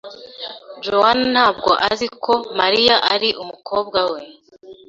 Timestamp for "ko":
2.23-2.33